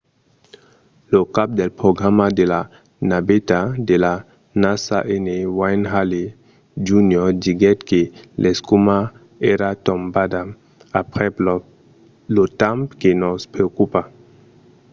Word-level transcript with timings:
lo 1.11 1.21
cap 1.35 1.49
del 1.59 1.71
programa 1.81 2.25
de 2.37 2.45
la 2.53 2.61
naveta 3.09 3.59
de 3.87 3.95
la 4.03 4.13
nasa 4.63 4.97
n. 5.23 5.27
wayne 5.57 5.85
hale 5.93 6.21
jr. 6.87 7.27
diguèt 7.43 7.79
que 7.89 8.01
l'escuma 8.41 8.97
èra 9.51 9.69
tombada 9.85 10.41
aprèp 11.01 11.33
lo 12.35 12.45
temps 12.61 12.87
que 12.99 13.11
nos 13.21 13.41
preocupa. 13.53 14.01